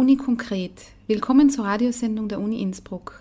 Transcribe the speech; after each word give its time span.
Uni 0.00 0.16
konkret. 0.16 0.72
Willkommen 1.08 1.50
zur 1.50 1.66
Radiosendung 1.66 2.26
der 2.26 2.40
Uni 2.40 2.62
Innsbruck. 2.62 3.18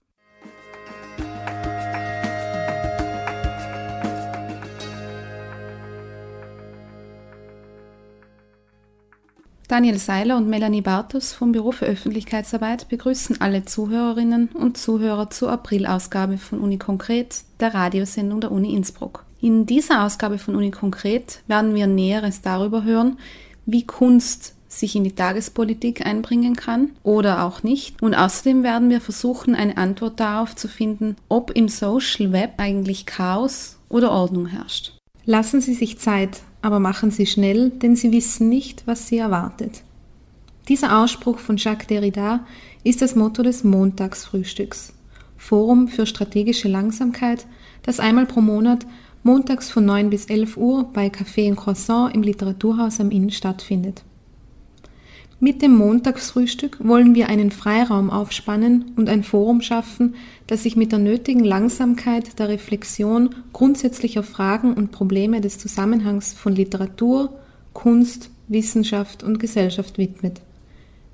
Daniel 9.68 9.98
Seiler 9.98 10.38
und 10.38 10.48
Melanie 10.48 10.80
Bartos 10.80 11.34
vom 11.34 11.52
Büro 11.52 11.74
für 11.74 11.86
Öffentlichkeitsarbeit 11.86 12.88
begrüßen 12.88 13.42
alle 13.42 13.66
Zuhörerinnen 13.66 14.48
und 14.54 14.78
Zuhörer 14.78 15.30
zur 15.30 15.52
Aprilausgabe 15.52 16.38
von 16.38 16.62
Uni 16.62 16.78
Konkret, 16.78 17.44
der 17.60 17.74
Radiosendung 17.74 18.40
der 18.40 18.54
Uni 18.54 18.74
Innsbruck. 18.74 19.26
In 19.42 19.66
dieser 19.66 20.06
Ausgabe 20.06 20.38
von 20.38 20.56
Uni 20.56 20.72
Konkret 20.72 21.44
werden 21.46 21.76
wir 21.76 21.88
Näheres 21.88 22.42
darüber 22.42 22.86
hören, 22.86 23.18
wie 23.66 23.86
Kunst 23.86 24.56
sich 24.70 24.96
in 24.96 25.04
die 25.04 25.16
Tagespolitik 25.16 26.06
einbringen 26.06 26.56
kann 26.56 26.92
oder 27.04 27.44
auch 27.44 27.64
nicht. 27.64 28.02
Und 28.02 28.14
außerdem 28.14 28.64
werden 28.64 28.90
wir 28.90 29.02
versuchen, 29.02 29.56
eine 29.56 29.76
Antwort 29.78 30.20
darauf 30.20 30.56
zu 30.56 30.68
finden, 30.70 31.18
ob 31.28 31.52
im 31.52 31.68
Social 31.68 32.32
Web 32.32 32.54
eigentlich 32.58 33.06
Chaos 33.06 33.78
oder 33.90 34.12
Ordnung 34.12 34.46
herrscht. 34.46 34.94
Lassen 35.26 35.60
Sie 35.60 35.74
sich 35.74 35.98
Zeit, 36.00 36.42
aber 36.62 36.80
machen 36.80 37.12
Sie 37.12 37.26
schnell, 37.26 37.72
denn 37.72 37.96
Sie 37.96 38.12
wissen 38.12 38.48
nicht, 38.48 38.84
was 38.86 39.08
Sie 39.08 39.18
erwartet. 39.18 39.82
Dieser 40.70 41.02
Ausspruch 41.02 41.40
von 41.40 41.58
Jacques 41.58 41.88
Derrida 41.88 42.46
ist 42.84 43.02
das 43.02 43.16
Motto 43.16 43.42
des 43.42 43.64
Montagsfrühstücks, 43.64 44.94
Forum 45.36 45.88
für 45.88 46.06
strategische 46.06 46.68
Langsamkeit, 46.68 47.48
das 47.82 48.00
einmal 48.00 48.28
pro 48.28 48.42
Monat 48.42 48.86
montags 49.24 49.70
von 49.70 49.86
9 49.86 50.10
bis 50.10 50.26
11 50.26 50.58
Uhr 50.58 50.84
bei 50.94 51.08
Café 51.08 51.50
und 51.50 51.56
Croissant 51.56 52.14
im 52.14 52.22
Literaturhaus 52.22 53.00
am 53.00 53.12
Inn 53.12 53.32
stattfindet. 53.32 54.04
Mit 55.42 55.62
dem 55.62 55.78
Montagsfrühstück 55.78 56.86
wollen 56.86 57.16
wir 57.16 57.30
einen 57.30 57.52
Freiraum 57.52 58.10
aufspannen 58.10 58.92
und 58.98 59.08
ein 59.08 59.24
Forum 59.24 59.62
schaffen, 59.62 60.16
das 60.48 60.64
sich 60.64 60.76
mit 60.76 60.92
der 60.92 61.00
nötigen 61.00 61.46
Langsamkeit 61.46 62.38
der 62.40 62.50
Reflexion 62.50 63.34
grundsätzlicher 63.54 64.24
Fragen 64.24 64.74
und 64.74 64.92
Probleme 64.92 65.40
des 65.40 65.58
Zusammenhangs 65.58 66.34
von 66.34 66.54
Literatur, 66.54 67.40
Kunst, 67.72 68.32
Wissenschaft 68.50 69.24
und 69.24 69.40
Gesellschaft 69.40 69.98
widmet. 69.98 70.42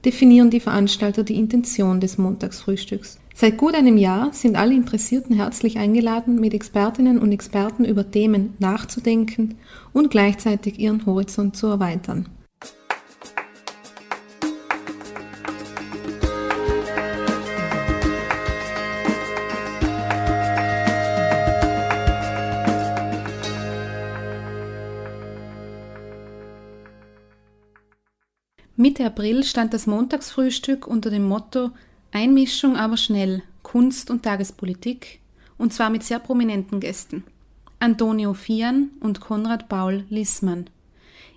Definieren 0.06 0.50
die 0.50 0.60
Veranstalter 0.60 1.24
die 1.24 1.36
Intention 1.36 2.00
des 2.00 2.18
Montagsfrühstücks. 2.18 3.20
Seit 3.36 3.58
gut 3.58 3.76
einem 3.76 3.98
Jahr 3.98 4.34
sind 4.34 4.56
alle 4.56 4.74
Interessierten 4.74 5.36
herzlich 5.36 5.78
eingeladen, 5.78 6.40
mit 6.40 6.56
Expertinnen 6.56 7.20
und 7.20 7.32
Experten 7.32 7.86
über 7.86 8.10
Themen 8.10 8.56
nachzudenken 8.58 9.56
und 9.94 10.10
gleichzeitig 10.10 10.80
ihren 10.80 11.06
Horizont 11.06 11.56
zu 11.56 11.68
erweitern. 11.68 12.28
Mitte 28.86 29.04
April 29.04 29.44
stand 29.44 29.74
das 29.74 29.88
Montagsfrühstück 29.88 30.86
unter 30.86 31.10
dem 31.10 31.24
Motto 31.24 31.72
Einmischung 32.12 32.76
aber 32.76 32.98
schnell, 32.98 33.42
Kunst 33.64 34.12
und 34.12 34.22
Tagespolitik, 34.22 35.22
und 35.58 35.74
zwar 35.74 35.90
mit 35.90 36.04
sehr 36.04 36.20
prominenten 36.20 36.80
Gästen. 36.80 37.24
Antonio 37.80 38.36
Fian 38.36 38.92
und 39.00 39.22
Konrad 39.22 39.70
Paul 39.70 40.06
Lissmann. 40.10 40.70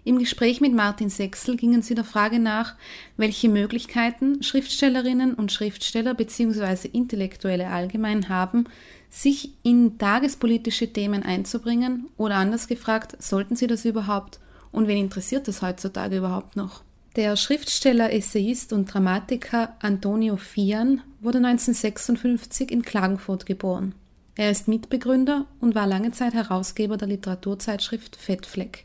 Im 0.05 0.19
Gespräch 0.19 0.61
mit 0.61 0.75
Martin 0.75 1.09
Sechsel 1.09 1.57
gingen 1.57 1.81
sie 1.81 1.95
der 1.95 2.05
Frage 2.05 2.39
nach, 2.39 2.75
welche 3.17 3.49
Möglichkeiten 3.49 4.43
Schriftstellerinnen 4.43 5.33
und 5.33 5.51
Schriftsteller 5.51 6.13
bzw. 6.13 6.89
Intellektuelle 6.89 7.69
allgemein 7.69 8.29
haben, 8.29 8.67
sich 9.09 9.55
in 9.63 9.97
tagespolitische 9.97 10.93
Themen 10.93 11.23
einzubringen 11.23 12.09
oder 12.19 12.35
anders 12.35 12.69
gefragt, 12.69 13.17
sollten 13.23 13.57
sie 13.57 13.69
das 13.69 13.87
überhaupt 13.87 14.39
und 14.71 14.87
wen 14.87 14.99
interessiert 14.99 15.49
es 15.49 15.63
heutzutage 15.63 16.19
überhaupt 16.19 16.55
noch? 16.55 16.83
Der 17.19 17.35
Schriftsteller, 17.35 18.13
Essayist 18.13 18.73
und 18.73 18.95
Dramatiker 18.95 19.75
Antonio 19.81 20.37
Fian 20.37 21.03
wurde 21.21 21.39
1956 21.39 22.71
in 22.71 22.83
Klagenfurt 22.83 23.45
geboren. 23.45 23.97
Er 24.37 24.53
ist 24.53 24.69
Mitbegründer 24.69 25.47
und 25.59 25.75
war 25.75 25.89
lange 25.89 26.13
Zeit 26.13 26.35
Herausgeber 26.35 26.97
der 26.97 27.09
Literaturzeitschrift 27.09 28.15
Fettfleck. 28.15 28.85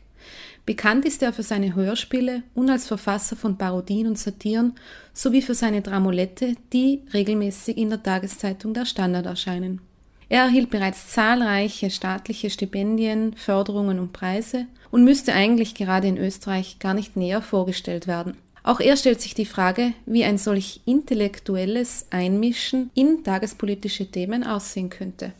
Bekannt 0.66 1.04
ist 1.04 1.22
er 1.22 1.32
für 1.32 1.44
seine 1.44 1.76
Hörspiele 1.76 2.42
und 2.54 2.68
als 2.70 2.88
Verfasser 2.88 3.36
von 3.36 3.56
Parodien 3.56 4.08
und 4.08 4.18
Satiren 4.18 4.72
sowie 5.12 5.40
für 5.40 5.54
seine 5.54 5.82
Dramolette, 5.82 6.56
die 6.72 7.02
regelmäßig 7.12 7.78
in 7.78 7.90
der 7.90 8.02
Tageszeitung 8.02 8.74
Der 8.74 8.84
Standard 8.84 9.26
erscheinen. 9.26 9.80
Er 10.28 10.42
erhielt 10.42 10.70
bereits 10.70 11.08
zahlreiche 11.08 11.90
staatliche 11.90 12.50
Stipendien, 12.50 13.34
Förderungen 13.36 13.98
und 13.98 14.12
Preise 14.12 14.66
und 14.90 15.04
müsste 15.04 15.34
eigentlich 15.34 15.74
gerade 15.74 16.08
in 16.08 16.18
Österreich 16.18 16.78
gar 16.78 16.94
nicht 16.94 17.16
näher 17.16 17.42
vorgestellt 17.42 18.06
werden. 18.06 18.36
Auch 18.62 18.80
er 18.80 18.96
stellt 18.96 19.20
sich 19.20 19.34
die 19.34 19.44
Frage, 19.44 19.92
wie 20.06 20.24
ein 20.24 20.38
solch 20.38 20.80
intellektuelles 20.86 22.06
Einmischen 22.10 22.90
in 22.94 23.22
tagespolitische 23.22 24.10
Themen 24.10 24.42
aussehen 24.42 24.88
könnte. 24.88 25.32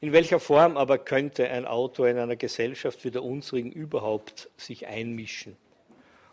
In 0.00 0.12
welcher 0.12 0.40
Form 0.40 0.78
aber 0.78 0.96
könnte 0.96 1.48
ein 1.48 1.66
Autor 1.66 2.08
in 2.08 2.18
einer 2.18 2.34
Gesellschaft 2.36 3.04
wie 3.04 3.10
der 3.10 3.22
unsrigen 3.22 3.70
überhaupt 3.70 4.48
sich 4.56 4.86
einmischen? 4.86 5.56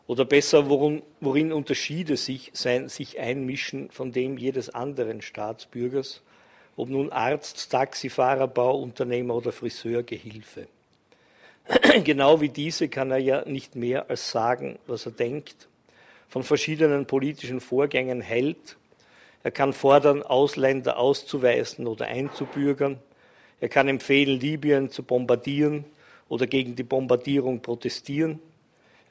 Oder 0.08 0.26
besser, 0.26 0.70
worin, 0.70 1.04
worin 1.20 1.52
unterschiede 1.52 2.18
sich 2.18 2.52
sein 2.54 2.88
sich 2.88 3.20
einmischen 3.20 3.92
von 3.92 4.12
dem 4.12 4.38
jedes 4.38 4.70
anderen 4.70 5.22
Staatsbürgers 5.22 6.24
ob 6.76 6.90
nun 6.90 7.12
Arzt, 7.12 7.72
Taxifahrer, 7.72 8.48
Bauunternehmer 8.48 9.36
oder 9.36 9.52
Friseurgehilfe. 9.52 10.68
genau 12.04 12.42
wie 12.42 12.50
diese 12.50 12.90
kann 12.90 13.12
er 13.12 13.18
ja 13.18 13.46
nicht 13.46 13.76
mehr 13.76 14.10
als 14.10 14.32
sagen, 14.32 14.80
was 14.88 15.06
er 15.06 15.12
denkt, 15.12 15.68
von 16.28 16.44
verschiedenen 16.44 17.06
politischen 17.06 17.60
Vorgängen 17.60 18.22
hält. 18.22 18.78
Er 19.44 19.52
kann 19.52 19.74
fordern, 19.74 20.24
Ausländer 20.24 20.98
auszuweisen 20.98 21.88
oder 21.88 22.08
einzubürgern. 22.08 23.00
Er 23.62 23.70
kann 23.70 23.88
empfehlen, 23.88 24.40
Libyen 24.40 24.90
zu 24.90 25.04
bombardieren 25.04 25.86
oder 26.28 26.48
gegen 26.48 26.76
die 26.76 26.84
Bombardierung 26.84 27.62
protestieren. 27.62 28.40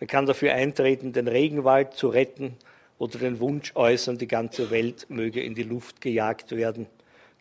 Er 0.00 0.06
kann 0.06 0.26
dafür 0.26 0.54
eintreten, 0.54 1.12
den 1.12 1.28
Regenwald 1.28 1.94
zu 1.94 2.08
retten 2.08 2.56
oder 2.98 3.18
den 3.18 3.40
Wunsch 3.40 3.72
äußern, 3.74 4.18
die 4.18 4.28
ganze 4.28 4.70
Welt 4.70 5.06
möge 5.08 5.42
in 5.42 5.54
die 5.54 5.64
Luft 5.64 6.00
gejagt 6.00 6.52
werden. 6.52 6.86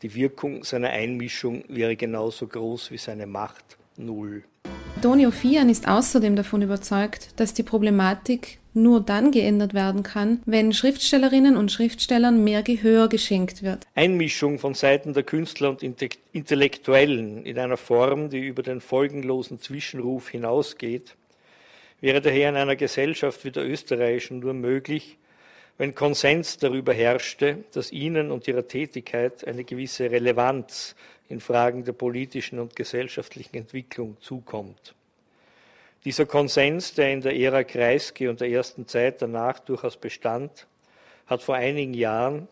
Die 0.03 0.13
Wirkung 0.13 0.63
seiner 0.63 0.90
Einmischung 0.90 1.63
wäre 1.68 1.96
genauso 1.96 2.47
groß 2.47 2.91
wie 2.91 2.97
seine 2.97 3.25
Macht 3.25 3.78
null. 3.97 4.44
Antonio 4.96 5.31
Fian 5.31 5.69
ist 5.69 5.88
außerdem 5.88 6.35
davon 6.35 6.62
überzeugt, 6.62 7.30
dass 7.40 7.53
die 7.53 7.63
Problematik 7.63 8.59
nur 8.74 9.02
dann 9.02 9.31
geändert 9.31 9.74
werden 9.74 10.03
kann, 10.03 10.41
wenn 10.46 10.72
Schriftstellerinnen 10.72 11.58
und 11.58 11.72
Schriftstellern 11.72 12.44
mehr 12.44 12.62
Gehör 12.62 13.08
geschenkt 13.09 13.63
wird. 13.63 13.85
Einmischung 13.96 14.59
von 14.59 14.75
Seiten 14.75 15.13
der 15.13 15.24
Künstler 15.24 15.69
und 15.72 15.81
Intellektuellen 15.84 17.44
in 17.44 17.58
einer 17.58 17.78
Form, 17.78 18.29
die 18.29 18.46
über 18.46 18.62
den 18.62 18.81
folgenlosen 18.81 19.59
Zwischenruf 19.59 20.29
hinausgeht, 20.29 21.16
wäre 22.02 22.22
daher 22.22 22.50
in 22.50 22.56
einer 22.56 22.75
Gesellschaft 22.75 23.44
wie 23.46 23.52
der 23.52 23.68
österreichischen 23.68 24.40
nur 24.40 24.53
möglich, 24.53 25.18
wenn 25.78 25.94
Konsens 25.94 26.58
darüber 26.58 26.94
herrschte, 26.94 27.64
dass 27.74 27.92
ihnen 27.92 28.32
und 28.32 28.48
ihrer 28.48 28.68
Tätigkeit 28.68 29.47
eine 29.47 29.64
gewisse 29.64 30.09
Relevanz 30.09 30.96
in 31.29 31.40
Fragen 31.40 31.84
der 31.84 31.94
politischen 31.94 32.59
und 32.59 32.76
gesellschaftlichen 32.76 33.58
Entwicklung 33.58 34.18
zukommt. 34.20 34.96
Dieser 36.06 36.26
Konsens, 36.26 36.94
der 36.94 37.12
in 37.12 37.22
der 37.22 37.35
Ära 37.35 37.64
Kreisky 37.64 38.28
und 38.28 38.40
der 38.40 38.50
ersten 38.50 38.88
Zeit 38.88 39.22
danach 39.22 39.59
durchaus 39.59 39.97
bestand, 39.97 40.68
hat 41.26 41.44
vor 41.44 41.56
einigen 41.56 41.94
Jahren, 41.94 42.47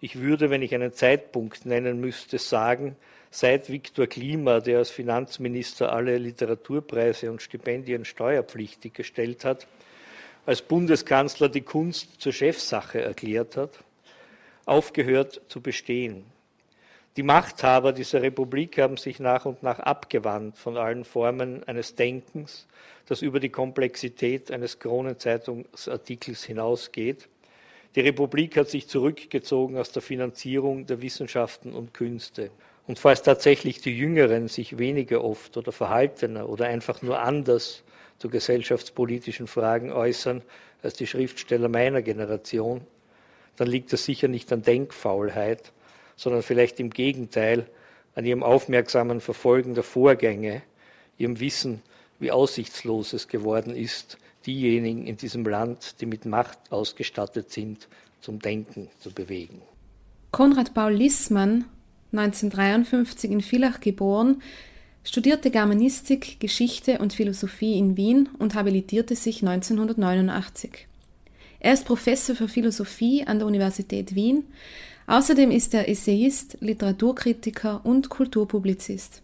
ich 0.00 0.18
würde, 0.20 0.50
wenn 0.50 0.62
ich 0.62 0.74
einen 0.74 0.92
Zeitpunkt 0.92 1.66
nennen 1.66 2.00
müsste, 2.00 2.38
sagen, 2.38 2.96
seit 3.30 3.70
Viktor 3.70 4.06
Klima, 4.06 4.60
der 4.60 4.78
als 4.78 4.90
Finanzminister 4.90 5.92
alle 5.92 6.18
Literaturpreise 6.18 7.30
und 7.30 7.42
Stipendien 7.42 8.04
steuerpflichtig 8.04 8.94
gestellt 8.94 9.44
hat, 9.44 9.66
als 10.46 10.62
Bundeskanzler 10.62 11.48
die 11.48 11.60
Kunst 11.60 12.20
zur 12.20 12.32
Chefsache 12.32 13.00
erklärt 13.00 13.56
hat, 13.56 13.84
aufgehört 14.64 15.40
zu 15.48 15.60
bestehen. 15.60 16.24
Die 17.16 17.22
Machthaber 17.24 17.92
dieser 17.92 18.22
Republik 18.22 18.78
haben 18.78 18.96
sich 18.96 19.18
nach 19.18 19.44
und 19.44 19.62
nach 19.62 19.80
abgewandt 19.80 20.56
von 20.56 20.76
allen 20.76 21.04
Formen 21.04 21.64
eines 21.64 21.96
Denkens, 21.96 22.68
das 23.06 23.20
über 23.22 23.40
die 23.40 23.48
Komplexität 23.48 24.52
eines 24.52 24.78
Kronenzeitungsartikels 24.78 26.44
hinausgeht. 26.44 27.28
Die 27.96 28.00
Republik 28.00 28.56
hat 28.56 28.68
sich 28.68 28.86
zurückgezogen 28.86 29.76
aus 29.76 29.90
der 29.90 30.02
Finanzierung 30.02 30.86
der 30.86 31.02
Wissenschaften 31.02 31.72
und 31.72 31.92
Künste. 31.92 32.52
Und 32.86 33.00
falls 33.00 33.22
tatsächlich 33.22 33.80
die 33.80 33.96
Jüngeren 33.96 34.46
sich 34.46 34.78
weniger 34.78 35.24
oft 35.24 35.56
oder 35.56 35.72
verhaltener 35.72 36.48
oder 36.48 36.66
einfach 36.66 37.02
nur 37.02 37.20
anders 37.20 37.82
zu 38.20 38.28
gesellschaftspolitischen 38.28 39.46
Fragen 39.46 39.90
äußern 39.90 40.42
als 40.82 40.94
die 40.94 41.06
Schriftsteller 41.06 41.68
meiner 41.68 42.02
Generation, 42.02 42.82
dann 43.56 43.66
liegt 43.66 43.92
das 43.92 44.04
sicher 44.04 44.28
nicht 44.28 44.52
an 44.52 44.62
Denkfaulheit, 44.62 45.72
sondern 46.16 46.42
vielleicht 46.42 46.78
im 46.80 46.90
Gegenteil 46.90 47.66
an 48.14 48.26
ihrem 48.26 48.42
aufmerksamen 48.42 49.20
Verfolgen 49.20 49.74
der 49.74 49.82
Vorgänge, 49.82 50.62
ihrem 51.16 51.40
Wissen, 51.40 51.82
wie 52.18 52.30
aussichtslos 52.30 53.14
es 53.14 53.26
geworden 53.26 53.74
ist, 53.74 54.18
diejenigen 54.46 55.06
in 55.06 55.16
diesem 55.16 55.44
Land, 55.44 56.00
die 56.02 56.06
mit 56.06 56.26
Macht 56.26 56.58
ausgestattet 56.70 57.50
sind, 57.50 57.88
zum 58.20 58.38
Denken 58.38 58.88
zu 58.98 59.12
bewegen. 59.12 59.62
Konrad 60.30 60.74
Paul 60.74 60.92
Lissmann, 60.92 61.64
1953 62.12 63.30
in 63.30 63.40
Villach 63.40 63.80
geboren, 63.80 64.42
studierte 65.04 65.50
Germanistik, 65.50 66.40
Geschichte 66.40 66.98
und 66.98 67.12
Philosophie 67.12 67.78
in 67.78 67.96
Wien 67.96 68.28
und 68.38 68.54
habilitierte 68.54 69.16
sich 69.16 69.42
1989. 69.42 70.86
Er 71.60 71.74
ist 71.74 71.84
Professor 71.84 72.34
für 72.34 72.48
Philosophie 72.48 73.26
an 73.26 73.38
der 73.38 73.46
Universität 73.46 74.14
Wien. 74.14 74.44
Außerdem 75.06 75.50
ist 75.50 75.74
er 75.74 75.88
Essayist, 75.88 76.58
Literaturkritiker 76.60 77.80
und 77.84 78.08
Kulturpublizist. 78.08 79.22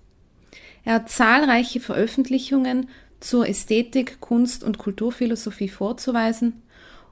Er 0.85 0.95
hat 0.95 1.11
zahlreiche 1.11 1.81
Veröffentlichungen 1.81 2.89
zur 3.21 3.49
Ästhetik, 3.49 4.21
Kunst 4.21 4.63
und 4.63 4.79
Kulturphilosophie 4.79 5.69
vorzuweisen 5.69 6.63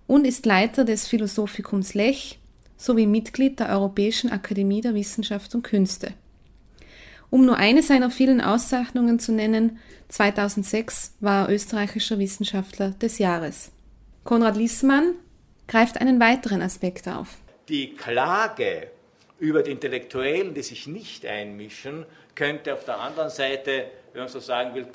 und 0.06 0.26
ist 0.26 0.44
Leiter 0.44 0.84
des 0.84 1.08
Philosophikums 1.08 1.94
Lech 1.94 2.38
sowie 2.76 3.06
Mitglied 3.06 3.60
der 3.60 3.70
Europäischen 3.70 4.30
Akademie 4.30 4.82
der 4.82 4.94
Wissenschaft 4.94 5.54
und 5.54 5.62
Künste. 5.62 6.12
Um 7.30 7.46
nur 7.46 7.56
eine 7.56 7.82
seiner 7.82 8.10
vielen 8.10 8.40
Auszeichnungen 8.40 9.18
zu 9.18 9.32
nennen, 9.32 9.78
2006 10.08 11.14
war 11.20 11.48
er 11.48 11.54
österreichischer 11.54 12.18
Wissenschaftler 12.18 12.90
des 12.90 13.18
Jahres. 13.18 13.72
Konrad 14.22 14.56
Lissmann 14.56 15.14
greift 15.66 16.00
einen 16.00 16.20
weiteren 16.20 16.62
Aspekt 16.62 17.08
auf. 17.08 17.36
Die 17.68 17.94
Klage 17.94 18.88
über 19.38 19.62
die 19.62 19.72
Intellektuellen, 19.72 20.54
die 20.54 20.62
sich 20.62 20.86
nicht 20.86 21.26
einmischen, 21.26 22.06
könnte 22.34 22.74
auf 22.74 22.84
der 22.84 23.00
anderen 23.00 23.30
Seite, 23.30 23.86
wenn 24.12 24.22
man 24.22 24.28
so 24.28 24.40
sagen 24.40 24.74
will, 24.74 24.86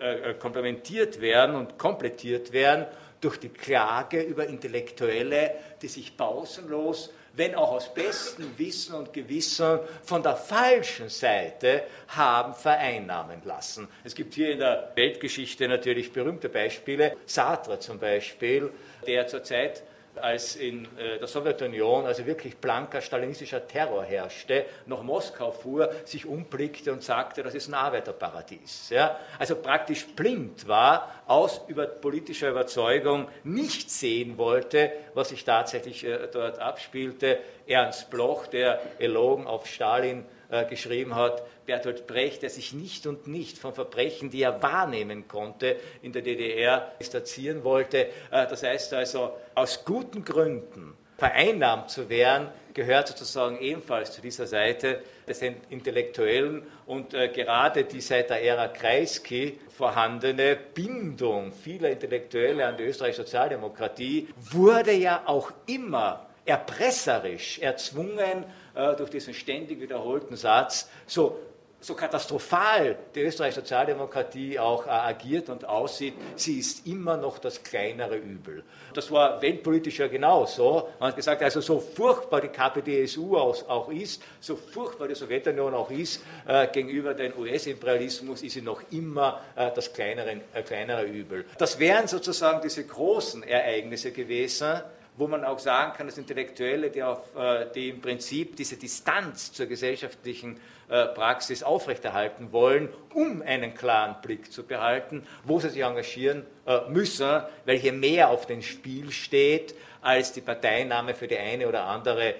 äh, 0.00 0.34
komplementiert 0.34 1.20
werden 1.20 1.56
und 1.56 1.78
komplettiert 1.78 2.52
werden 2.52 2.86
durch 3.20 3.38
die 3.38 3.48
Klage 3.48 4.22
über 4.22 4.46
Intellektuelle, 4.46 5.52
die 5.80 5.88
sich 5.88 6.16
pausenlos 6.16 7.10
wenn 7.36 7.54
auch 7.54 7.72
aus 7.72 7.92
bestem 7.92 8.50
Wissen 8.56 8.94
und 8.94 9.12
Gewissen, 9.12 9.78
von 10.02 10.22
der 10.22 10.36
falschen 10.36 11.08
Seite 11.08 11.84
haben 12.08 12.54
vereinnahmen 12.54 13.42
lassen. 13.44 13.88
Es 14.04 14.14
gibt 14.14 14.34
hier 14.34 14.50
in 14.50 14.58
der 14.58 14.92
Weltgeschichte 14.94 15.68
natürlich 15.68 16.12
berühmte 16.12 16.48
Beispiele. 16.48 17.16
Sartre 17.26 17.78
zum 17.78 17.98
Beispiel, 17.98 18.70
der 19.06 19.26
zurzeit 19.26 19.82
als 20.18 20.56
in 20.56 20.84
äh, 20.98 21.18
der 21.18 21.26
Sowjetunion 21.26 22.06
also 22.06 22.26
wirklich 22.26 22.56
blanker 22.56 23.00
stalinistischer 23.00 23.66
Terror 23.66 24.04
herrschte, 24.04 24.66
nach 24.86 25.02
Moskau 25.02 25.50
fuhr, 25.52 25.90
sich 26.04 26.26
umblickte 26.26 26.92
und 26.92 27.02
sagte, 27.02 27.42
das 27.42 27.54
ist 27.54 27.68
ein 27.68 27.74
Arbeiterparadies. 27.74 28.90
Ja? 28.90 29.18
Also 29.38 29.56
praktisch 29.56 30.06
blind 30.06 30.68
war, 30.68 31.22
aus 31.26 31.60
über 31.68 31.86
politischer 31.86 32.50
Überzeugung 32.50 33.28
nicht 33.44 33.90
sehen 33.90 34.38
wollte, 34.38 34.92
was 35.14 35.30
sich 35.30 35.44
tatsächlich 35.44 36.04
äh, 36.04 36.28
dort 36.32 36.58
abspielte. 36.58 37.38
Ernst 37.66 38.10
Bloch, 38.10 38.46
der 38.46 38.80
Elogen 38.98 39.46
auf 39.46 39.66
Stalin 39.66 40.24
äh, 40.50 40.64
geschrieben 40.64 41.14
hat, 41.14 41.42
Bertolt 41.66 42.06
Brecht, 42.06 42.42
der 42.42 42.50
sich 42.50 42.72
nicht 42.72 43.06
und 43.06 43.26
nicht 43.26 43.58
von 43.58 43.74
Verbrechen, 43.74 44.30
die 44.30 44.42
er 44.42 44.62
wahrnehmen 44.62 45.28
konnte, 45.28 45.76
in 46.02 46.12
der 46.12 46.22
DDR 46.22 46.92
distanzieren 47.00 47.64
wollte. 47.64 48.06
Äh, 48.30 48.46
das 48.48 48.62
heißt 48.62 48.94
also, 48.94 49.32
aus 49.54 49.84
guten 49.84 50.24
Gründen 50.24 50.94
vereinnahmt 51.16 51.90
zu 51.90 52.08
werden, 52.08 52.48
gehört 52.74 53.08
sozusagen 53.08 53.58
ebenfalls 53.58 54.12
zu 54.12 54.20
dieser 54.20 54.46
Seite 54.46 55.00
des 55.26 55.40
Intellektuellen 55.70 56.62
und 56.84 57.14
äh, 57.14 57.28
gerade 57.28 57.84
die 57.84 58.02
seit 58.02 58.28
der 58.28 58.42
Ära 58.42 58.68
Kreisky 58.68 59.58
vorhandene 59.74 60.58
Bindung 60.74 61.52
vieler 61.52 61.90
Intellektuelle 61.90 62.66
an 62.66 62.76
die 62.76 62.84
österreichische 62.84 63.22
Sozialdemokratie 63.22 64.28
wurde 64.36 64.92
ja 64.92 65.22
auch 65.24 65.50
immer 65.66 66.26
erpresserisch 66.44 67.58
erzwungen 67.58 68.44
äh, 68.76 68.94
durch 68.96 69.10
diesen 69.10 69.34
ständig 69.34 69.80
wiederholten 69.80 70.36
Satz, 70.36 70.88
so 71.06 71.38
so 71.80 71.94
katastrophal 71.94 72.96
die 73.14 73.20
österreichische 73.20 73.60
Sozialdemokratie 73.60 74.58
auch 74.58 74.86
äh, 74.86 74.90
agiert 74.90 75.48
und 75.50 75.64
aussieht, 75.64 76.14
sie 76.34 76.58
ist 76.58 76.86
immer 76.86 77.16
noch 77.16 77.38
das 77.38 77.62
kleinere 77.62 78.16
Übel. 78.16 78.64
Das 78.94 79.10
war 79.10 79.40
weltpolitisch 79.42 79.98
ja 79.98 80.08
genauso. 80.08 80.88
Man 80.98 81.10
hat 81.10 81.16
gesagt, 81.16 81.42
also 81.42 81.60
so 81.60 81.78
furchtbar 81.78 82.40
die 82.40 82.48
KPDSU 82.48 83.36
auch, 83.36 83.90
ist, 83.90 84.22
so 84.40 84.56
furchtbar 84.56 85.06
die 85.06 85.14
Sowjetunion 85.14 85.74
auch 85.74 85.90
ist, 85.90 86.22
äh, 86.48 86.66
gegenüber 86.68 87.14
dem 87.14 87.38
US-Imperialismus 87.38 88.42
ist 88.42 88.54
sie 88.54 88.62
noch 88.62 88.82
immer 88.90 89.40
das 89.54 89.92
kleinere, 89.92 90.40
kleinere 90.66 91.04
Übel. 91.04 91.44
Das 91.58 91.78
wären 91.78 92.08
sozusagen 92.08 92.60
diese 92.62 92.84
großen 92.84 93.42
Ereignisse 93.42 94.12
gewesen, 94.12 94.80
wo 95.16 95.26
man 95.26 95.44
auch 95.44 95.58
sagen 95.58 95.92
kann, 95.96 96.06
dass 96.06 96.18
Intellektuelle, 96.18 96.90
die, 96.90 97.02
auf, 97.02 97.34
äh, 97.36 97.66
die 97.74 97.90
im 97.90 98.00
Prinzip 98.00 98.56
diese 98.56 98.76
Distanz 98.76 99.52
zur 99.52 99.66
gesellschaftlichen 99.66 100.60
äh, 100.88 101.06
Praxis 101.06 101.62
aufrechterhalten 101.62 102.52
wollen, 102.52 102.90
um 103.14 103.42
einen 103.42 103.74
klaren 103.74 104.16
Blick 104.22 104.52
zu 104.52 104.64
behalten, 104.64 105.26
wo 105.44 105.58
sie 105.58 105.70
sich 105.70 105.82
engagieren 105.82 106.44
äh, 106.66 106.80
müssen, 106.88 107.42
weil 107.64 107.78
hier 107.78 107.92
mehr 107.92 108.28
auf 108.28 108.46
dem 108.46 108.62
Spiel 108.62 109.10
steht 109.10 109.74
als 110.02 110.32
die 110.32 110.40
Parteinahme 110.40 111.14
für 111.14 111.26
die 111.26 111.36
eine 111.36 111.66
oder 111.66 111.82
andere 111.84 112.36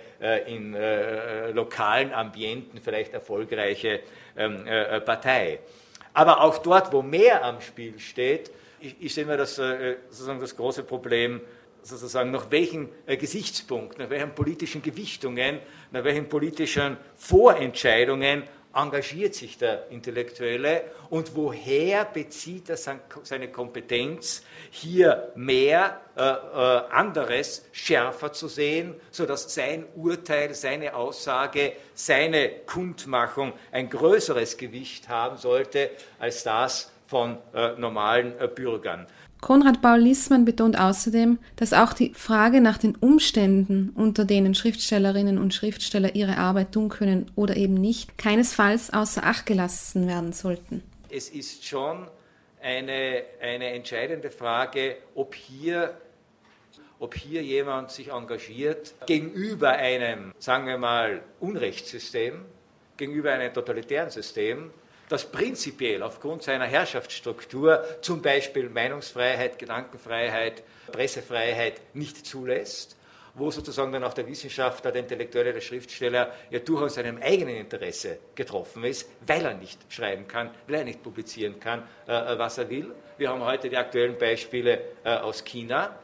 in 0.47 0.77
lokalen 1.53 2.13
Ambienten 2.13 2.81
vielleicht 2.81 3.13
erfolgreiche 3.13 4.03
ähm, 4.37 4.65
Partei. 5.05 5.59
Aber 6.15 6.43
auch 6.43 6.59
dort, 6.59 6.93
wo 6.93 7.03
mehr 7.03 7.43
am 7.45 7.61
Spiel 7.61 7.99
steht, 7.99 8.53
ist 9.01 9.19
immer 9.19 9.37
das, 9.37 9.57
sozusagen 9.57 10.39
das 10.39 10.55
große 10.55 10.85
Problem, 10.85 11.41
sozusagen 11.87 12.31
nach 12.31 12.51
welchen 12.51 12.89
äh, 13.07 13.17
Gesichtspunkten, 13.17 14.03
nach 14.03 14.11
welchen 14.11 14.35
politischen 14.35 14.83
Gewichtungen, 14.83 15.61
nach 15.93 16.05
welchen 16.05 16.29
politischen 16.29 16.97
Vorentscheidungen 17.17 18.45
engagiert 18.77 19.35
sich 19.35 19.57
der 19.57 19.89
Intellektuelle 19.89 20.85
und 21.09 21.35
woher 21.35 22.05
bezieht 22.05 22.69
er 22.69 22.77
seine 22.77 23.49
Kompetenz, 23.49 24.43
hier 24.71 25.33
mehr 25.35 26.03
äh, 26.15 26.23
äh, 26.23 26.93
anderes 26.93 27.67
schärfer 27.73 28.33
zu 28.33 28.49
sehen, 28.49 28.95
sodass 29.11 29.53
sein 29.55 29.87
Urteil, 29.95 30.55
seine 30.55 30.95
Aussage, 30.95 31.73
seine 31.95 32.51
Kundmachung 32.67 33.55
ein 33.73 33.89
größeres 33.89 34.59
Gewicht 34.59 35.09
haben 35.09 35.39
sollte 35.39 35.91
als 36.19 36.45
das 36.45 36.93
von 37.07 37.39
äh, 37.55 37.73
normalen 37.79 38.39
äh, 38.39 38.49
Bürgern. 38.49 39.07
Konrad 39.47 39.81
Paul 39.81 40.01
Lissmann 40.01 40.45
betont 40.45 40.77
außerdem, 40.77 41.39
dass 41.55 41.73
auch 41.73 41.93
die 41.93 42.13
Frage 42.15 42.61
nach 42.61 42.79
den 42.79 42.97
Umständen, 42.97 43.91
unter 43.95 44.25
denen 44.25 44.57
Schriftstellerinnen 44.57 45.39
und 45.39 45.55
Schriftsteller 45.55 46.17
ihre 46.17 46.39
Arbeit 46.39 46.73
tun 46.73 46.89
können 46.89 47.31
oder 47.37 47.57
eben 47.57 47.75
nicht, 47.75 48.19
keinesfalls 48.19 48.93
außer 48.93 49.23
Acht 49.23 49.47
gelassen 49.47 50.09
werden 50.09 50.33
sollten. 50.33 50.83
Es 51.11 51.29
ist 51.29 51.65
schon 51.65 52.09
eine, 52.61 53.23
eine 53.41 53.67
entscheidende 53.67 54.33
Frage, 54.33 54.97
ob 55.15 55.37
hier, 55.37 55.97
ob 56.99 57.15
hier 57.15 57.45
jemand 57.45 57.93
sich 57.93 58.09
engagiert 58.09 58.95
gegenüber 59.07 59.71
einem, 59.71 60.35
sagen 60.41 60.67
wir 60.67 60.77
mal, 60.77 61.23
Unrechtssystem, 61.39 62.45
gegenüber 62.97 63.31
einem 63.31 63.55
totalitären 63.55 64.11
System 64.11 64.73
das 65.09 65.31
prinzipiell 65.31 66.03
aufgrund 66.03 66.43
seiner 66.43 66.67
Herrschaftsstruktur 66.67 67.85
zum 68.01 68.23
Beispiel 68.23 68.69
Meinungsfreiheit, 68.69 69.59
Gedankenfreiheit, 69.59 70.63
Pressefreiheit 70.91 71.81
nicht 71.95 72.27
zulässt, 72.27 72.97
wo 73.35 73.51
sozusagen 73.51 73.93
dann 73.93 74.03
auch 74.03 74.15
der 74.15 74.27
Wissenschaftler, 74.27 74.93
der 74.93 75.03
Intellektuelle, 75.03 75.53
der 75.53 75.61
Schriftsteller 75.61 76.33
ja 76.51 76.59
durchaus 76.59 76.95
seinem 76.95 77.19
eigenen 77.19 77.57
Interesse 77.57 78.19
getroffen 78.35 78.83
ist, 78.85 79.09
weil 79.27 79.45
er 79.45 79.55
nicht 79.55 79.79
schreiben 79.93 80.27
kann, 80.27 80.51
weil 80.67 80.77
er 80.77 80.85
nicht 80.85 81.03
publizieren 81.03 81.61
kann, 81.61 81.83
äh, 82.09 82.13
äh 82.13 82.39
was 82.39 82.59
er 82.59 82.69
will. 82.71 82.93
Wir 83.19 83.29
haben 83.29 83.45
heute 83.45 83.69
die 83.69 83.77
aktuellen 83.77 84.19
Beispiele 84.19 84.81
äh, 85.05 85.11
aus 85.11 85.45
China. 85.45 85.99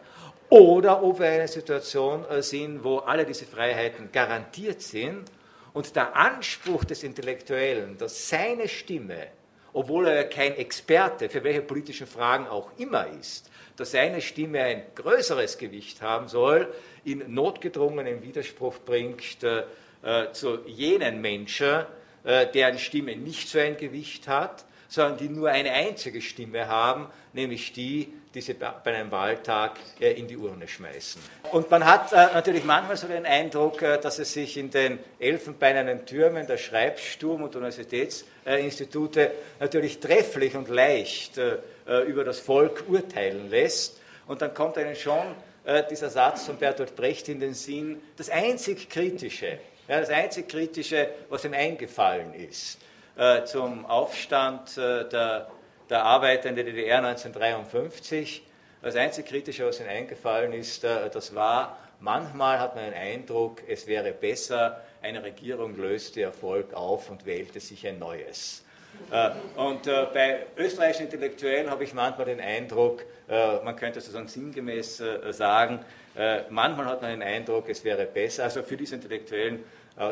Oder 0.51 1.03
ob 1.03 1.19
wir 1.19 1.29
in 1.29 1.33
einer 1.33 1.49
Situation 1.49 2.27
sind, 2.41 2.85
wo 2.85 2.99
alle 2.99 3.25
diese 3.25 3.47
Freiheiten 3.47 4.13
garantiert 4.13 4.83
sind 4.83 5.31
und 5.73 5.97
der 5.97 6.17
Anspruch 6.17 6.85
des 6.85 7.03
Intellektuellen, 7.03 7.97
dass 7.99 8.29
seine 8.29 8.69
Stimme, 8.69 9.29
obwohl 9.73 10.07
er 10.09 10.25
kein 10.25 10.57
Experte 10.57 11.29
für 11.29 11.43
welche 11.45 11.63
politischen 11.63 12.07
Fragen 12.07 12.47
auch 12.47 12.71
immer 12.79 13.07
ist, 13.09 13.51
dass 13.77 13.93
seine 13.93 14.21
Stimme 14.21 14.63
ein 14.63 14.83
größeres 14.95 15.57
Gewicht 15.57 16.03
haben 16.03 16.29
soll, 16.29 16.73
in 17.05 17.33
notgedrungenen 17.33 18.23
Widerspruch 18.23 18.79
bringt 18.81 19.43
äh, 19.43 19.65
äh, 20.03 20.33
zu 20.33 20.61
jenen 20.67 21.21
Menschen, 21.21 21.87
äh, 22.25 22.47
deren 22.47 22.79
Stimme 22.79 23.17
nicht 23.17 23.49
so 23.49 23.59
ein 23.59 23.77
Gewicht 23.77 24.29
hat, 24.29 24.65
sondern 24.89 25.17
die 25.17 25.29
nur 25.31 25.49
eine 25.49 25.73
einzige 25.73 26.21
Stimme 26.21 26.69
haben, 26.69 27.07
nämlich 27.33 27.73
die 27.73 28.13
die 28.35 28.41
sie 28.41 28.55
bei 28.55 28.73
einem 28.85 29.11
Wahltag 29.11 29.79
äh, 30.01 30.13
in 30.13 30.27
die 30.27 30.37
Urne 30.37 30.67
schmeißen. 30.67 31.21
Und 31.51 31.71
man 31.71 31.85
hat 31.85 32.13
äh, 32.13 32.17
natürlich 32.33 32.65
manchmal 32.65 32.97
so 32.97 33.07
den 33.07 33.27
Eindruck, 33.27 33.83
äh, 33.83 33.99
dass 33.99 34.19
es 34.19 34.33
sich 34.33 34.57
in 34.57 34.71
den 34.71 34.99
elfenbeinernen 35.19 36.07
Türmen 36.07 36.47
der 36.47 36.57
Schreibsturm- 36.57 37.43
und 37.43 37.55
Universitätsinstitute 37.55 39.33
natürlich 39.61 40.01
trefflich 40.01 40.57
und 40.57 40.69
leicht 40.69 41.39
über 42.07 42.25
das 42.25 42.39
Volk 42.39 42.85
urteilen 42.89 43.51
lässt. 43.51 44.01
Und 44.27 44.41
dann 44.41 44.55
kommt 44.55 44.79
einem 44.79 44.95
schon 44.95 45.35
dieser 45.91 46.11
Satz 46.11 46.47
von 46.47 46.57
Bertolt 46.57 46.97
Brecht 46.97 47.29
in 47.29 47.41
den 47.41 47.55
Sinn, 47.55 48.01
das 48.17 48.31
einzig 48.31 48.89
Kritische, 48.89 49.59
das 49.89 50.11
einzig 50.11 50.49
Kritische, 50.49 51.09
was 51.29 51.45
ihm 51.45 51.55
eingefallen 51.55 52.35
ist 52.35 52.79
zum 53.47 53.87
Aufstand 53.87 54.77
der 54.77 55.49
der 55.93 56.05
Arbeiter 56.05 56.49
in 56.49 56.57
der 56.57 56.65
DDR 56.65 56.99
1953. 56.99 58.43
Das 58.81 58.97
einzige 58.97 59.29
Kritische, 59.29 59.67
was 59.67 59.79
Ihnen 59.79 59.91
eingefallen 59.91 60.55
ist, 60.55 60.83
äh, 60.85 61.11
das 61.11 61.35
war, 61.35 61.77
manchmal 62.01 62.59
hat 62.59 62.75
man 62.75 62.87
den 62.87 62.95
Eindruck, 62.95 63.63
es 63.69 63.87
wäre 63.87 64.11
besser, 64.13 64.81
eine 65.03 65.23
Regierung 65.23 65.77
löste 65.77 66.23
Erfolg 66.23 66.73
auf 66.73 67.11
und 67.11 67.27
wählte 67.27 67.61
sich 67.61 67.87
ein 67.87 67.99
neues. 67.99 68.65
Äh, 69.11 69.31
und 69.57 69.87
äh, 69.87 70.07
bei 70.15 70.47
österreichischen 70.57 71.05
Intellektuellen 71.05 71.71
habe 71.71 71.85
ich 71.85 71.93
manchmal 71.93 72.27
den 72.27 72.41
Eindruck, 72.41 73.05
man 73.65 73.77
könnte 73.77 74.01
sozusagen 74.01 74.29
sinngemäß 74.29 75.03
sagen, 75.31 75.79
manchmal 76.51 76.85
hat 76.85 77.01
man 77.01 77.13
den 77.13 77.23
Eindruck, 77.23 77.67
es 77.71 77.83
wäre 77.83 78.05
besser, 78.05 78.45
also 78.45 78.63
für 78.63 78.77
diese 78.77 78.97
Intellektuellen, 78.97 79.65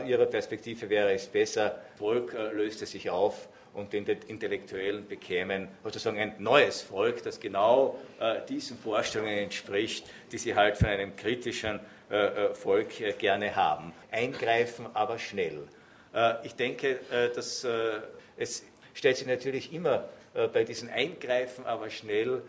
ihrer 0.06 0.25
Perspektive 0.25 0.88
wäre 0.88 1.12
es 1.12 1.26
besser, 1.26 1.75
Volk 1.99 2.32
löste 2.54 2.87
sich 2.87 3.10
auf 3.10 3.49
und 3.75 3.93
den 3.93 4.05
Intellektuellen 4.05 5.07
bekämen 5.07 5.69
sozusagen 5.85 6.19
ein 6.19 6.35
neues 6.39 6.83
Volk, 6.83 7.23
das 7.23 7.39
genau 7.39 7.99
äh, 8.19 8.41
diesen 8.49 8.77
Vorstellungen 8.77 9.39
entspricht, 9.39 10.07
die 10.33 10.39
sie 10.39 10.55
halt 10.55 10.77
von 10.77 10.89
einem 10.89 11.15
kritischen 11.17 11.81
äh, 12.11 12.17
äh 12.17 12.55
Volk 12.55 13.00
äh, 13.00 13.12
gerne 13.12 13.55
haben. 13.55 13.93
Eingreifen, 14.11 14.87
aber 14.95 15.19
schnell. 15.19 15.69
Äh, 16.12 16.35
ich 16.45 16.55
denke, 16.55 17.00
äh, 17.11 17.31
dass 17.35 17.67
es 18.37 18.65
stellt 18.95 19.17
sich 19.17 19.27
natürlich 19.27 19.73
immer 19.73 20.09
bei 20.53 20.65
diesen 20.65 20.89
Eingreifen, 20.89 21.67
aber 21.67 21.91
schnell 21.91 22.43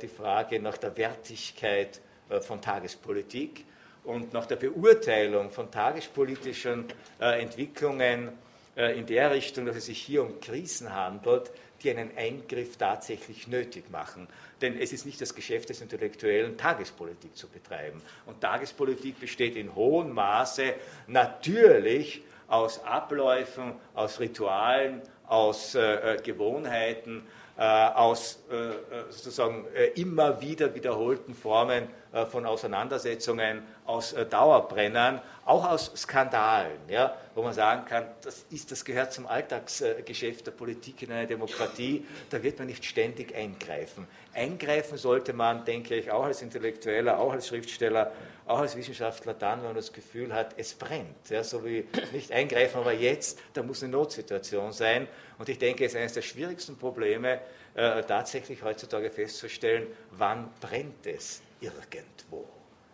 die 0.00 0.08
Frage 0.08 0.60
nach 0.60 0.78
der 0.78 0.96
Wertigkeit 0.96 2.00
von 2.40 2.60
Tagespolitik 2.60 3.64
und 4.04 4.32
nach 4.32 4.46
der 4.46 4.56
Beurteilung 4.56 5.50
von 5.50 5.70
tagespolitischen 5.70 6.86
Entwicklungen 7.18 8.32
in 8.76 9.06
der 9.06 9.30
Richtung, 9.30 9.66
dass 9.66 9.76
es 9.76 9.86
sich 9.86 10.00
hier 10.00 10.22
um 10.22 10.40
Krisen 10.40 10.92
handelt, 10.92 11.52
die 11.82 11.90
einen 11.90 12.10
Eingriff 12.16 12.76
tatsächlich 12.76 13.46
nötig 13.46 13.90
machen. 13.90 14.26
Denn 14.60 14.78
es 14.78 14.92
ist 14.92 15.06
nicht 15.06 15.20
das 15.20 15.34
Geschäft 15.34 15.68
des 15.68 15.80
Intellektuellen, 15.80 16.56
Tagespolitik 16.56 17.36
zu 17.36 17.48
betreiben. 17.48 18.00
Und 18.26 18.40
Tagespolitik 18.40 19.20
besteht 19.20 19.56
in 19.56 19.74
hohem 19.74 20.12
Maße 20.12 20.74
natürlich 21.06 22.22
aus 22.48 22.82
Abläufen, 22.84 23.74
aus 23.94 24.20
Ritualen, 24.20 25.02
aus 25.26 25.74
äh, 25.74 26.14
äh 26.14 26.22
Gewohnheiten, 26.22 27.26
äh, 27.56 27.62
aus 27.62 28.42
äh, 28.50 28.54
äh, 28.56 28.74
sozusagen 29.10 29.64
immer 29.94 30.40
wieder 30.40 30.74
wiederholten 30.74 31.34
Formen 31.34 31.86
von 32.30 32.46
Auseinandersetzungen, 32.46 33.62
aus 33.86 34.14
Dauerbrennern, 34.30 35.20
auch 35.44 35.68
aus 35.68 35.92
Skandalen, 35.96 36.78
ja, 36.88 37.16
wo 37.34 37.42
man 37.42 37.52
sagen 37.52 37.84
kann, 37.84 38.06
das, 38.22 38.46
ist, 38.50 38.70
das 38.70 38.84
gehört 38.84 39.12
zum 39.12 39.26
Alltagsgeschäft 39.26 40.46
der 40.46 40.52
Politik 40.52 41.02
in 41.02 41.12
einer 41.12 41.26
Demokratie, 41.26 42.06
da 42.30 42.42
wird 42.42 42.58
man 42.58 42.68
nicht 42.68 42.84
ständig 42.84 43.34
eingreifen. 43.34 44.06
Eingreifen 44.32 44.96
sollte 44.96 45.32
man, 45.32 45.64
denke 45.64 45.96
ich, 45.96 46.10
auch 46.10 46.24
als 46.24 46.40
Intellektueller, 46.40 47.18
auch 47.18 47.32
als 47.32 47.48
Schriftsteller, 47.48 48.12
auch 48.46 48.58
als 48.58 48.76
Wissenschaftler 48.76 49.34
dann, 49.34 49.60
wenn 49.60 49.68
man 49.68 49.76
das 49.76 49.92
Gefühl 49.92 50.32
hat, 50.32 50.54
es 50.56 50.74
brennt. 50.74 51.30
Ja, 51.30 51.42
so 51.44 51.64
wie 51.64 51.86
nicht 52.12 52.32
eingreifen, 52.32 52.78
aber 52.78 52.92
jetzt, 52.92 53.38
da 53.52 53.62
muss 53.62 53.82
eine 53.82 53.92
Notsituation 53.92 54.72
sein. 54.72 55.08
Und 55.38 55.48
ich 55.48 55.58
denke, 55.58 55.84
es 55.84 55.92
ist 55.92 55.98
eines 55.98 56.12
der 56.14 56.22
schwierigsten 56.22 56.76
Probleme, 56.76 57.40
äh, 57.74 58.02
tatsächlich 58.02 58.62
heutzutage 58.62 59.10
festzustellen, 59.10 59.86
wann 60.12 60.48
brennt 60.60 61.06
es 61.06 61.42
irgendwo. 61.64 62.48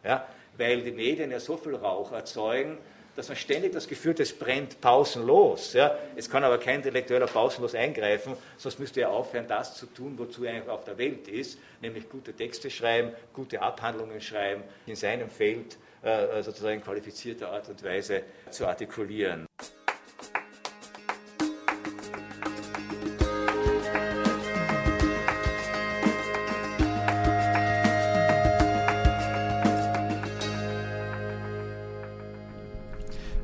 Ja, 0.05 0.27
weil 0.57 0.83
die 0.83 0.93
Medien 0.93 1.31
ja 1.31 1.41
so 1.41 1.57
viel 1.57 1.75
Rauch 1.75 2.13
erzeugen, 2.13 2.79
dass 3.17 3.29
man 3.29 3.37
ständig 3.37 3.73
das 3.73 3.89
Gefühl 3.89 4.13
hat, 4.13 4.21
es 4.21 4.33
brennt 4.33 4.81
pausenlos. 4.81 5.73
Ja? 5.75 5.97
Es 6.17 6.31
kann 6.31 6.45
aber 6.45 6.59
kein 6.59 6.77
Intellektueller 6.77 7.27
pausenlos 7.27 7.75
eingreifen, 7.75 8.35
sonst 8.57 8.79
müsste 8.79 9.03
er 9.03 9.11
aufhören, 9.11 9.47
das 9.49 9.77
zu 9.77 9.87
tun, 9.87 10.15
wozu 10.17 10.45
er 10.45 10.55
eigentlich 10.55 10.69
auf 10.69 10.85
der 10.85 10.97
Welt 10.97 11.29
ist, 11.29 11.59
nämlich 11.83 12.09
gute 12.09 12.33
Texte 12.33 12.71
schreiben, 12.71 13.13
gute 13.33 13.61
Abhandlungen 13.61 14.21
schreiben, 14.21 14.63
in 14.87 14.97
seinem 14.97 15.29
Feld 15.29 15.77
äh, 16.03 16.43
sozusagen 16.43 16.81
qualifizierter 16.81 17.51
Art 17.51 17.69
und 17.69 17.83
Weise 17.85 18.23
zu 18.51 18.67
artikulieren. 18.67 19.47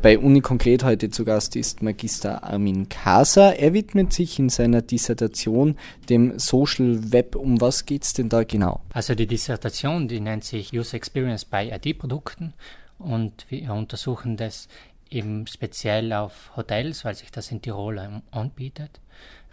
Bei 0.07 0.21
Uni 0.21 0.41
Konkret 0.41 0.85
heute 0.85 1.11
zu 1.11 1.25
Gast 1.25 1.57
ist 1.57 1.83
Magister 1.83 2.45
Armin 2.45 2.89
Kaser. 2.89 3.59
Er 3.59 3.73
widmet 3.73 4.13
sich 4.13 4.39
in 4.39 4.51
seiner 4.51 4.81
Dissertation 4.81 5.77
dem 6.09 6.39
Social 6.39 7.11
Web. 7.11 7.35
Um 7.35 7.61
was 7.61 7.87
geht 7.87 8.05
es 8.05 8.13
denn 8.13 8.29
da 8.29 8.45
genau? 8.45 8.83
Also 8.93 9.17
die 9.17 9.27
Dissertation, 9.27 10.07
die 10.07 10.21
nennt 10.21 10.45
sich 10.45 10.73
User 10.73 10.95
Experience 10.95 11.45
bei 11.45 11.73
IT-Produkten 11.73 12.55
und 13.01 13.47
wir 13.49 13.73
untersuchen 13.73 14.37
das 14.37 14.69
eben 15.11 15.45
speziell 15.49 16.13
auf 16.13 16.53
Hotels, 16.55 17.05
weil 17.05 17.17
sich 17.17 17.33
das 17.33 17.51
in 17.51 17.61
Tirol 17.61 18.23
anbietet. 18.31 19.01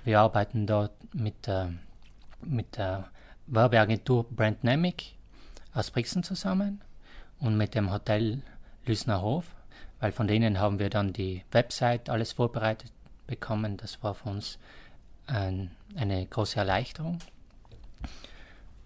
Wir 0.04 0.20
arbeiten 0.20 0.68
dort 0.68 0.94
mit, 1.16 1.48
äh, 1.48 1.66
mit 2.44 2.78
der 2.78 3.10
Werbeagentur 3.48 4.28
Brandnamic 4.30 5.16
aus 5.74 5.90
Brixen 5.90 6.22
zusammen 6.22 6.82
und 7.40 7.58
mit 7.58 7.74
dem 7.74 7.92
Hotel 7.92 8.44
Lüsner 8.86 9.24
Hof 9.24 9.46
weil 10.04 10.12
von 10.12 10.28
denen 10.28 10.60
haben 10.60 10.80
wir 10.80 10.90
dann 10.90 11.14
die 11.14 11.44
Website 11.54 12.10
alles 12.10 12.34
vorbereitet 12.34 12.92
bekommen. 13.26 13.78
Das 13.78 14.04
war 14.04 14.14
für 14.14 14.28
uns 14.28 14.60
ein, 15.28 15.72
eine 15.96 16.26
große 16.26 16.60
Erleichterung. 16.60 17.20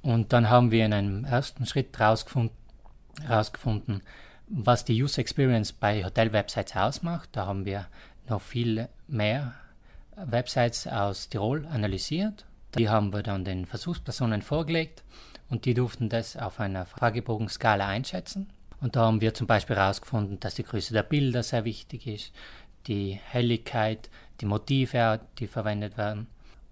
Und 0.04 0.32
dann 0.32 0.52
haben 0.52 0.70
wir 0.70 0.86
in 0.86 0.94
einem 0.94 1.26
ersten 1.26 1.66
Schritt 1.66 1.98
herausgefunden, 1.98 4.04
was 4.48 4.86
die 4.86 5.02
User 5.02 5.18
Experience 5.18 5.74
bei 5.74 6.06
Hotel-Websites 6.06 6.76
ausmacht. 6.76 7.30
Da 7.32 7.48
haben 7.48 7.66
wir 7.66 7.88
noch 8.30 8.44
viel 8.44 8.88
mehr 9.08 9.56
Websites 10.16 10.86
aus 10.86 11.30
Tirol 11.30 11.66
analysiert. 11.66 12.46
Die 12.78 12.90
haben 12.90 13.12
wir 13.12 13.24
dann 13.24 13.44
den 13.44 13.66
Versuchspersonen 13.66 14.44
vorgelegt 14.44 15.04
und 15.50 15.66
die 15.66 15.74
durften 15.74 16.10
das 16.10 16.38
auf 16.38 16.60
einer 16.60 16.86
Fragebogenskala 16.86 17.88
einschätzen. 17.88 18.52
Und 18.80 18.96
da 18.96 19.06
haben 19.06 19.22
wir 19.22 19.34
zum 19.34 19.48
Beispiel 19.48 19.76
herausgefunden, 19.76 20.40
dass 20.40 20.56
die 20.56 20.64
Größe 20.64 20.94
der 20.94 21.04
Bilder 21.04 21.44
sehr 21.44 21.66
wichtig 21.66 22.08
ist, 22.08 22.32
die 22.86 23.20
Helligkeit, 23.24 24.10
die 24.40 24.46
Motive, 24.46 25.20
die 25.40 25.48
verwendet 25.48 25.98
werden. 25.98 26.28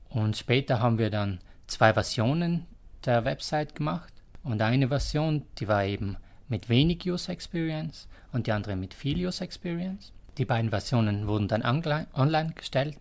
Und 0.09 0.37
später 0.37 0.79
haben 0.79 0.97
wir 0.97 1.09
dann 1.09 1.39
zwei 1.67 1.93
Versionen 1.93 2.65
der 3.05 3.25
Website 3.25 3.75
gemacht. 3.75 4.13
Und 4.43 4.61
eine 4.61 4.87
Version, 4.87 5.43
die 5.57 5.67
war 5.67 5.83
eben 5.83 6.17
mit 6.47 6.69
wenig 6.69 7.09
User 7.09 7.31
Experience 7.31 8.07
und 8.31 8.47
die 8.47 8.51
andere 8.51 8.75
mit 8.75 8.93
viel 8.93 9.25
User 9.25 9.43
Experience. 9.43 10.11
Die 10.37 10.45
beiden 10.45 10.69
Versionen 10.69 11.27
wurden 11.27 11.47
dann 11.47 11.63
online 11.63 12.53
gestellt 12.53 12.97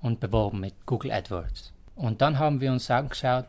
und 0.00 0.18
beworben 0.18 0.60
mit 0.60 0.86
Google 0.86 1.12
AdWords. 1.12 1.72
Und 1.94 2.20
dann 2.20 2.38
haben 2.38 2.60
wir 2.60 2.72
uns 2.72 2.90
angeschaut, 2.90 3.46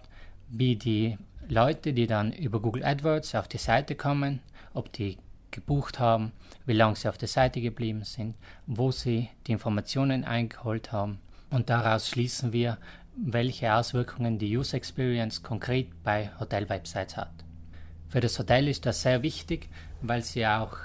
wie 0.49 0.75
die 0.75 1.17
Leute, 1.47 1.93
die 1.93 2.07
dann 2.07 2.33
über 2.33 2.61
Google 2.61 2.83
AdWords 2.83 3.35
auf 3.35 3.47
die 3.47 3.57
Seite 3.57 3.95
kommen, 3.95 4.41
ob 4.73 4.91
die 4.93 5.17
gebucht 5.51 5.99
haben, 5.99 6.31
wie 6.65 6.73
lange 6.73 6.95
sie 6.95 7.09
auf 7.09 7.17
der 7.17 7.27
Seite 7.27 7.61
geblieben 7.61 8.03
sind, 8.03 8.35
wo 8.67 8.91
sie 8.91 9.29
die 9.47 9.51
Informationen 9.51 10.23
eingeholt 10.23 10.91
haben. 10.91 11.19
Und 11.49 11.69
daraus 11.69 12.07
schließen 12.07 12.53
wir, 12.53 12.77
welche 13.15 13.73
Auswirkungen 13.73 14.39
die 14.39 14.57
User 14.57 14.77
Experience 14.77 15.43
konkret 15.43 15.89
bei 16.03 16.31
Hotel-Websites 16.39 17.17
hat. 17.17 17.33
Für 18.07 18.21
das 18.21 18.39
Hotel 18.39 18.67
ist 18.67 18.85
das 18.85 19.01
sehr 19.01 19.21
wichtig, 19.23 19.69
weil 20.01 20.23
sie 20.23 20.45
auch 20.47 20.77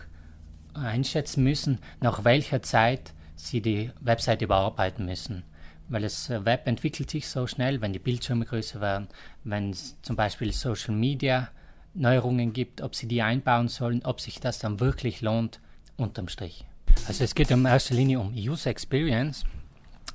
einschätzen 0.75 1.45
müssen, 1.45 1.79
nach 2.01 2.25
welcher 2.25 2.63
Zeit 2.63 3.15
sie 3.37 3.61
die 3.61 3.91
Website 4.01 4.43
überarbeiten 4.43 5.07
müssen. 5.07 5.45
Weil 5.89 6.03
das 6.03 6.29
Web 6.31 6.67
entwickelt 6.67 7.11
sich 7.11 7.29
so 7.29 7.47
schnell, 7.47 7.81
wenn 7.81 7.93
die 7.93 8.01
Bildschirme 8.01 8.45
größer 8.45 8.81
werden, 8.81 9.09
wenn 9.45 9.73
zum 9.73 10.17
Beispiel 10.17 10.53
Social 10.53 10.95
Media 10.95 11.49
Neuerungen 11.97 12.53
gibt, 12.53 12.83
ob 12.83 12.95
sie 12.95 13.09
die 13.09 13.23
einbauen 13.23 13.69
sollen, 13.69 14.03
ob 14.05 14.21
sich 14.21 14.41
das 14.41 14.59
dann 14.59 14.81
wirklich 14.81 15.21
lohnt, 15.21 15.61
unterm 15.97 16.29
Strich. 16.29 16.65
Also 17.09 17.25
es 17.25 17.35
geht 17.35 17.51
in 17.51 17.65
erster 17.65 17.95
Linie 17.95 18.21
um 18.21 18.33
User 18.35 18.71
Experience. 18.71 19.45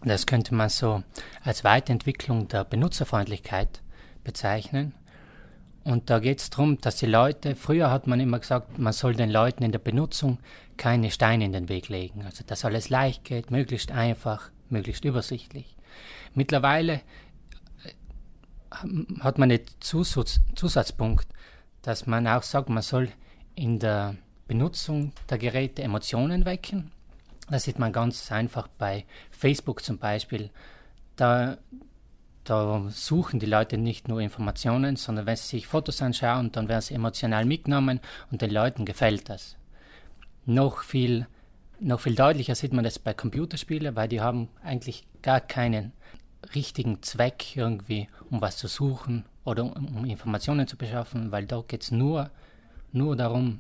Das 0.04 0.26
könnte 0.26 0.56
man 0.56 0.70
so 0.70 1.04
als 1.44 1.64
Weiterentwicklung 1.64 2.48
der 2.48 2.64
Benutzerfreundlichkeit 2.64 3.82
bezeichnen. 4.24 4.94
Und 5.84 6.10
da 6.10 6.20
geht 6.20 6.40
es 6.40 6.50
darum, 6.50 6.80
dass 6.80 6.98
die 6.98 7.08
Leute, 7.08 7.56
früher 7.56 7.90
hat 7.90 8.06
man 8.06 8.20
immer 8.20 8.40
gesagt, 8.40 8.78
man 8.78 8.94
soll 8.94 9.16
den 9.16 9.32
Leuten 9.32 9.64
in 9.64 9.72
der 9.72 9.80
Benutzung 9.80 10.38
keine 10.78 11.10
Steine 11.10 11.46
in 11.46 11.54
den 11.54 11.70
Weg 11.70 11.90
legen. 11.90 12.24
Also 12.24 12.44
dass 12.46 12.66
alles 12.66 12.90
leicht 12.90 13.24
geht, 13.24 13.50
möglichst 13.50 13.92
einfach, 13.92 14.52
möglichst 14.70 15.06
übersichtlich. 15.06 15.76
Mittlerweile 16.36 17.02
äh, 17.84 19.20
hat 19.22 19.40
man 19.40 19.50
den 19.50 19.62
Zusatz, 19.80 20.40
Zusatzpunkt, 20.56 21.28
dass 21.82 22.08
man 22.08 22.28
auch 22.28 22.44
sagt, 22.44 22.70
man 22.70 22.84
soll 22.84 23.10
in 23.56 23.80
der 23.80 24.16
Benutzung 24.48 25.14
der 25.30 25.38
Geräte 25.38 25.84
Emotionen 25.84 26.46
wecken. 26.46 26.92
Das 27.50 27.64
sieht 27.64 27.80
man 27.80 27.92
ganz 27.92 28.32
einfach 28.32 28.68
bei 28.68 29.06
Facebook 29.30 29.84
zum 29.84 29.98
Beispiel. 29.98 30.50
Da 31.16 31.58
da 32.44 32.84
suchen 32.90 33.40
die 33.40 33.46
Leute 33.46 33.78
nicht 33.78 34.08
nur 34.08 34.20
Informationen, 34.20 34.96
sondern 34.96 35.26
wenn 35.26 35.36
sie 35.36 35.48
sich 35.48 35.68
Fotos 35.68 36.02
anschauen, 36.02 36.52
dann 36.52 36.68
werden 36.68 36.82
sie 36.82 36.96
emotional 36.96 37.46
mitgenommen 37.46 38.00
und 38.32 38.42
den 38.42 38.52
Leuten 38.52 38.86
gefällt 38.86 39.30
das. 39.30 39.58
Noch 40.46 40.82
viel, 40.84 41.28
noch 41.80 42.00
viel 42.00 42.16
deutlicher 42.16 42.56
sieht 42.56 42.74
man 42.74 42.84
das 42.84 42.98
bei 42.98 43.14
Computerspielen, 43.14 43.96
weil 43.96 44.08
die 44.08 44.22
haben 44.22 44.50
eigentlich 44.64 45.06
gar 45.22 45.40
keinen 45.40 45.94
richtigen 46.56 47.02
Zweck 47.04 47.56
irgendwie, 47.56 48.08
um 48.30 48.42
was 48.42 48.58
zu 48.58 48.68
suchen 48.68 49.26
oder 49.44 49.64
um, 49.64 49.98
um 49.98 50.06
Informationen 50.06 50.68
zu 50.68 50.78
beschaffen, 50.78 51.32
weil 51.32 51.46
da 51.46 51.64
geht 51.68 51.84
es 51.84 51.92
nur, 51.92 52.30
nur 52.92 53.16
darum, 53.16 53.60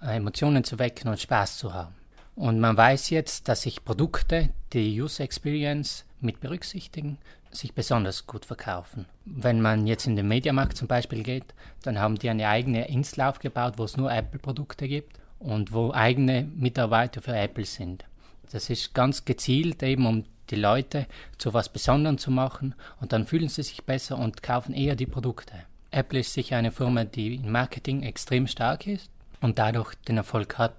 Emotionen 0.00 0.64
zu 0.64 0.78
wecken 0.78 1.08
und 1.08 1.20
Spaß 1.20 1.58
zu 1.58 1.72
haben. 1.72 1.94
Und 2.34 2.60
man 2.60 2.76
weiß 2.76 3.10
jetzt, 3.10 3.48
dass 3.48 3.62
sich 3.62 3.84
Produkte 3.84 4.50
die 4.72 5.00
User 5.00 5.22
Experience 5.22 6.04
mit 6.20 6.40
berücksichtigen, 6.40 7.18
sich 7.50 7.74
besonders 7.74 8.26
gut 8.26 8.46
verkaufen. 8.46 9.04
Wenn 9.26 9.60
man 9.60 9.86
jetzt 9.86 10.06
in 10.06 10.16
den 10.16 10.28
Mediamarkt 10.28 10.76
zum 10.76 10.88
Beispiel 10.88 11.22
geht, 11.22 11.54
dann 11.82 11.98
haben 11.98 12.18
die 12.18 12.30
eine 12.30 12.48
eigene 12.48 12.88
Insel 12.88 13.22
aufgebaut, 13.22 13.74
wo 13.76 13.84
es 13.84 13.96
nur 13.96 14.10
Apple-Produkte 14.10 14.88
gibt 14.88 15.20
und 15.38 15.72
wo 15.72 15.92
eigene 15.92 16.44
Mitarbeiter 16.56 17.20
für 17.20 17.36
Apple 17.36 17.66
sind. 17.66 18.04
Das 18.50 18.70
ist 18.70 18.94
ganz 18.94 19.24
gezielt 19.24 19.82
eben, 19.82 20.06
um 20.06 20.24
die 20.52 20.60
Leute 20.60 21.06
zu 21.38 21.52
was 21.54 21.68
Besonderem 21.68 22.18
zu 22.18 22.30
machen 22.30 22.74
und 23.00 23.12
dann 23.12 23.26
fühlen 23.26 23.48
sie 23.48 23.62
sich 23.62 23.82
besser 23.84 24.18
und 24.18 24.42
kaufen 24.42 24.74
eher 24.74 24.94
die 24.94 25.06
Produkte. 25.06 25.54
Apple 25.90 26.20
ist 26.20 26.32
sicher 26.32 26.56
eine 26.56 26.70
Firma, 26.70 27.04
die 27.04 27.36
im 27.36 27.50
Marketing 27.50 28.02
extrem 28.02 28.46
stark 28.46 28.86
ist 28.86 29.10
und 29.40 29.58
dadurch 29.58 29.94
den 30.08 30.16
Erfolg 30.16 30.58
hat. 30.58 30.74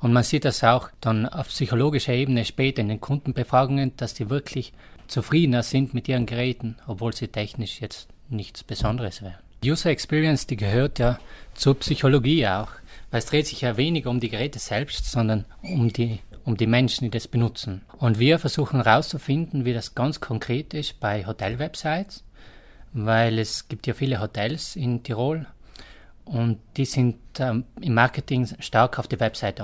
Und 0.00 0.12
man 0.12 0.22
sieht 0.22 0.44
das 0.44 0.62
auch 0.64 0.90
dann 1.00 1.26
auf 1.26 1.48
psychologischer 1.48 2.12
Ebene 2.12 2.44
später 2.44 2.80
in 2.80 2.88
den 2.88 3.00
Kundenbefragungen, 3.00 3.96
dass 3.96 4.14
die 4.14 4.30
wirklich 4.30 4.72
zufriedener 5.08 5.62
sind 5.62 5.94
mit 5.94 6.08
ihren 6.08 6.26
Geräten, 6.26 6.76
obwohl 6.86 7.14
sie 7.14 7.28
technisch 7.28 7.80
jetzt 7.80 8.08
nichts 8.28 8.62
Besonderes 8.62 9.22
wären. 9.22 9.38
User 9.64 9.90
Experience, 9.90 10.46
die 10.46 10.56
gehört 10.56 11.00
ja 11.00 11.18
zur 11.54 11.76
Psychologie 11.80 12.46
auch, 12.46 12.70
weil 13.10 13.18
es 13.18 13.26
dreht 13.26 13.46
sich 13.46 13.62
ja 13.62 13.76
weniger 13.76 14.10
um 14.10 14.20
die 14.20 14.28
Geräte 14.28 14.60
selbst, 14.60 15.10
sondern 15.10 15.46
um 15.62 15.92
die, 15.92 16.20
um 16.48 16.56
die 16.56 16.66
Menschen, 16.66 17.04
die 17.04 17.10
das 17.10 17.28
benutzen. 17.28 17.82
Und 17.98 18.18
wir 18.18 18.38
versuchen 18.38 18.82
herauszufinden, 18.82 19.66
wie 19.66 19.74
das 19.74 19.94
ganz 19.94 20.18
konkret 20.18 20.72
ist 20.72 20.98
bei 20.98 21.26
Hotel-Websites, 21.26 22.24
weil 22.94 23.38
es 23.38 23.68
gibt 23.68 23.86
ja 23.86 23.92
viele 23.92 24.18
Hotels 24.18 24.74
in 24.74 25.02
Tirol 25.02 25.46
und 26.24 26.58
die 26.78 26.86
sind 26.86 27.18
ähm, 27.38 27.64
im 27.82 27.92
Marketing 27.92 28.48
stark 28.60 28.98
auf 28.98 29.06
die 29.08 29.20
Webseite 29.20 29.62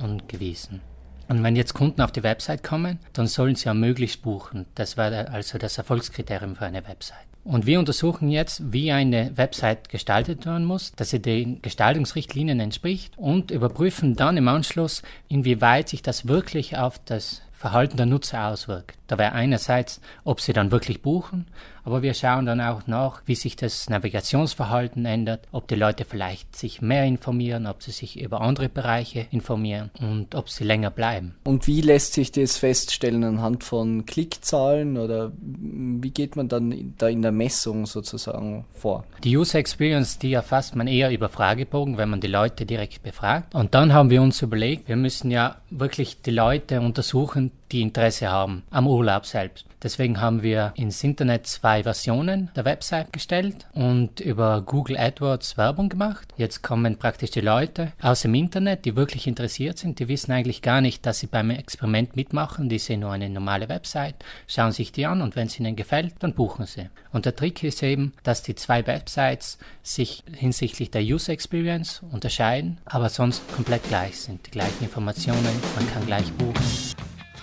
angewiesen. 0.00 0.80
Und 1.28 1.44
wenn 1.44 1.54
jetzt 1.54 1.74
Kunden 1.74 2.00
auf 2.00 2.10
die 2.10 2.24
Website 2.24 2.64
kommen, 2.64 2.98
dann 3.12 3.28
sollen 3.28 3.54
sie 3.54 3.66
ja 3.66 3.74
möglichst 3.74 4.22
buchen. 4.22 4.66
Das 4.74 4.96
wäre 4.96 5.28
also 5.30 5.56
das 5.56 5.78
Erfolgskriterium 5.78 6.56
für 6.56 6.66
eine 6.66 6.84
Website. 6.88 7.27
Und 7.44 7.66
wir 7.66 7.78
untersuchen 7.78 8.28
jetzt, 8.28 8.72
wie 8.72 8.92
eine 8.92 9.36
Website 9.36 9.88
gestaltet 9.88 10.44
werden 10.44 10.64
muss, 10.64 10.92
dass 10.92 11.10
sie 11.10 11.20
den 11.20 11.62
Gestaltungsrichtlinien 11.62 12.60
entspricht 12.60 13.16
und 13.16 13.50
überprüfen 13.50 14.16
dann 14.16 14.36
im 14.36 14.48
Anschluss, 14.48 15.02
inwieweit 15.28 15.88
sich 15.88 16.02
das 16.02 16.28
wirklich 16.28 16.76
auf 16.76 17.00
das 17.04 17.42
Verhalten 17.58 17.96
der 17.96 18.06
Nutzer 18.06 18.46
auswirkt. 18.46 18.96
Da 19.08 19.18
wäre 19.18 19.32
einerseits, 19.32 20.00
ob 20.22 20.40
sie 20.40 20.52
dann 20.52 20.70
wirklich 20.70 21.02
buchen, 21.02 21.46
aber 21.88 22.02
wir 22.02 22.12
schauen 22.12 22.44
dann 22.44 22.60
auch 22.60 22.86
nach, 22.86 23.22
wie 23.24 23.34
sich 23.34 23.56
das 23.56 23.88
Navigationsverhalten 23.88 25.06
ändert, 25.06 25.48
ob 25.52 25.66
die 25.68 25.74
Leute 25.74 26.04
vielleicht 26.04 26.54
sich 26.54 26.82
mehr 26.82 27.04
informieren, 27.04 27.66
ob 27.66 27.82
sie 27.82 27.90
sich 27.90 28.20
über 28.20 28.42
andere 28.42 28.68
Bereiche 28.68 29.26
informieren 29.30 29.90
und 29.98 30.34
ob 30.34 30.50
sie 30.50 30.64
länger 30.64 30.90
bleiben. 30.90 31.34
Und 31.44 31.66
wie 31.66 31.80
lässt 31.80 32.12
sich 32.12 32.30
das 32.30 32.58
feststellen 32.58 33.24
anhand 33.24 33.64
von 33.64 34.04
Klickzahlen 34.04 34.98
oder 34.98 35.32
wie 35.40 36.10
geht 36.10 36.36
man 36.36 36.48
dann 36.48 36.94
da 36.98 37.08
in 37.08 37.22
der 37.22 37.32
Messung 37.32 37.86
sozusagen 37.86 38.66
vor? 38.74 39.04
Die 39.24 39.34
User 39.34 39.58
Experience, 39.58 40.18
die 40.18 40.34
erfasst 40.34 40.76
man 40.76 40.86
eher 40.86 41.10
über 41.10 41.30
Fragebogen, 41.30 41.96
wenn 41.96 42.10
man 42.10 42.20
die 42.20 42.26
Leute 42.26 42.66
direkt 42.66 43.02
befragt. 43.02 43.54
Und 43.54 43.74
dann 43.74 43.94
haben 43.94 44.10
wir 44.10 44.20
uns 44.20 44.42
überlegt, 44.42 44.88
wir 44.88 44.96
müssen 44.96 45.30
ja 45.30 45.56
wirklich 45.70 46.20
die 46.20 46.30
Leute 46.30 46.82
untersuchen, 46.82 47.47
die 47.72 47.82
Interesse 47.82 48.28
haben 48.30 48.62
am 48.70 48.86
Urlaub 48.86 49.26
selbst. 49.26 49.66
Deswegen 49.82 50.20
haben 50.20 50.42
wir 50.42 50.72
ins 50.74 51.04
Internet 51.04 51.46
zwei 51.46 51.84
Versionen 51.84 52.50
der 52.56 52.64
Website 52.64 53.12
gestellt 53.12 53.66
und 53.74 54.18
über 54.18 54.62
Google 54.62 54.96
AdWords 54.98 55.56
Werbung 55.56 55.88
gemacht. 55.88 56.26
Jetzt 56.36 56.62
kommen 56.62 56.96
praktisch 56.96 57.30
die 57.30 57.40
Leute 57.40 57.92
aus 58.02 58.22
dem 58.22 58.34
Internet, 58.34 58.84
die 58.84 58.96
wirklich 58.96 59.28
interessiert 59.28 59.78
sind. 59.78 60.00
Die 60.00 60.08
wissen 60.08 60.32
eigentlich 60.32 60.62
gar 60.62 60.80
nicht, 60.80 61.06
dass 61.06 61.20
sie 61.20 61.28
beim 61.28 61.50
Experiment 61.50 62.16
mitmachen. 62.16 62.68
Die 62.68 62.78
sehen 62.78 63.00
nur 63.00 63.12
eine 63.12 63.30
normale 63.30 63.68
Website, 63.68 64.16
schauen 64.48 64.72
sich 64.72 64.90
die 64.90 65.06
an 65.06 65.22
und 65.22 65.36
wenn 65.36 65.46
es 65.46 65.60
ihnen 65.60 65.76
gefällt, 65.76 66.14
dann 66.18 66.34
buchen 66.34 66.66
sie. 66.66 66.88
Und 67.12 67.24
der 67.24 67.36
Trick 67.36 67.62
ist 67.62 67.82
eben, 67.82 68.12
dass 68.24 68.42
die 68.42 68.56
zwei 68.56 68.86
Websites 68.86 69.58
sich 69.82 70.24
hinsichtlich 70.34 70.90
der 70.90 71.02
User 71.02 71.32
Experience 71.32 72.02
unterscheiden, 72.10 72.78
aber 72.84 73.08
sonst 73.08 73.42
komplett 73.54 73.84
gleich 73.84 74.18
sind. 74.18 74.46
Die 74.46 74.50
gleichen 74.50 74.84
Informationen, 74.84 75.62
man 75.76 75.88
kann 75.92 76.04
gleich 76.06 76.32
buchen. 76.32 76.97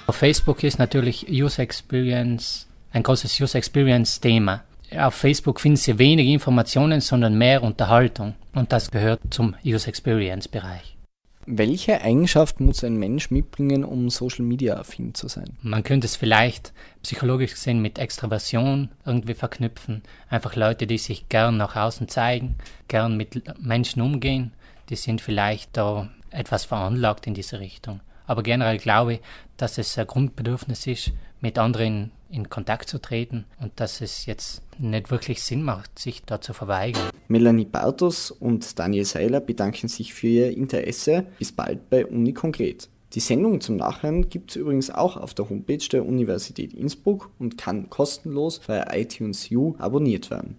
Auf 0.08 0.18
Facebook 0.18 0.64
ist 0.64 0.78
natürlich 0.78 1.28
User 1.30 1.64
Experience 1.64 2.68
ein 2.92 3.04
großes 3.04 3.42
User 3.42 3.58
Experience 3.58 4.22
Thema. 4.22 4.64
Auf 4.96 5.16
Facebook 5.16 5.60
finden 5.60 5.78
Sie 5.78 5.98
wenig 5.98 6.28
Informationen, 6.28 7.02
sondern 7.02 7.38
mehr 7.38 7.64
Unterhaltung. 7.64 8.36
Und 8.54 8.72
das 8.72 8.92
gehört 8.92 9.20
zum 9.32 9.56
User 9.66 9.90
Experience 9.90 10.48
Bereich. 10.48 10.96
Welche 11.48 12.02
Eigenschaft 12.02 12.60
muss 12.60 12.84
ein 12.84 12.98
Mensch 12.98 13.32
mitbringen, 13.32 13.84
um 13.84 14.10
Social 14.10 14.46
Media 14.46 14.78
affin 14.78 15.14
zu 15.14 15.28
sein? 15.28 15.58
Man 15.62 15.84
könnte 15.84 16.06
es 16.06 16.16
vielleicht 16.16 16.72
psychologisch 17.04 17.52
gesehen 17.52 17.82
mit 17.82 18.00
Extraversion 18.00 18.90
irgendwie 19.06 19.34
verknüpfen. 19.34 20.04
Einfach 20.30 20.56
Leute, 20.56 20.88
die 20.88 20.98
sich 20.98 21.30
gern 21.30 21.58
nach 21.58 21.76
außen 21.76 22.08
zeigen, 22.08 22.56
gern 22.88 23.18
mit 23.18 23.44
Menschen 23.60 24.02
umgehen, 24.02 24.54
die 24.90 24.96
sind 24.96 25.20
vielleicht 25.20 25.76
da 25.76 26.10
etwas 26.30 26.64
veranlagt 26.64 27.28
in 27.28 27.34
diese 27.34 27.60
Richtung. 27.60 28.00
Aber 28.28 28.44
generell 28.44 28.78
glaube 28.78 29.14
ich, 29.16 29.20
dass 29.58 29.78
es 29.78 29.98
ein 29.98 30.08
Grundbedürfnis 30.08 30.88
ist, 30.88 31.12
mit 31.42 31.58
anderen 31.58 32.12
in 32.30 32.50
Kontakt 32.50 32.90
zu 32.90 33.00
treten 33.00 33.46
und 33.62 33.80
dass 33.80 34.02
es 34.02 34.26
jetzt 34.26 34.62
nicht 34.80 35.12
wirklich 35.12 35.42
Sinn 35.42 35.64
macht, 35.64 35.98
sich 36.00 36.24
da 36.26 36.42
zu 36.42 36.54
verweigern. 36.54 37.10
Melanie 37.28 37.66
Bartos 37.66 38.32
und 38.32 38.78
Daniel 38.78 39.06
Seiler 39.06 39.40
bedanken 39.40 39.88
sich 39.88 40.14
für 40.14 40.28
ihr 40.28 40.58
Interesse. 40.58 41.28
Bis 41.40 41.52
bald 41.52 41.90
bei 41.90 42.06
Uni 42.06 42.34
Konkret. 42.34 42.90
Die 43.14 43.22
Sendung 43.22 43.62
zum 43.62 43.78
Nachhören 43.78 44.28
gibt 44.28 44.52
es 44.52 44.56
übrigens 44.58 44.90
auch 44.90 45.16
auf 45.16 45.34
der 45.34 45.50
Homepage 45.50 45.88
der 45.90 46.06
Universität 46.06 46.74
Innsbruck 46.74 47.32
und 47.40 47.58
kann 47.58 47.90
kostenlos 47.90 48.60
bei 48.60 48.86
iTunes 48.92 49.50
U 49.52 49.76
abonniert 49.78 50.30
werden. 50.32 50.58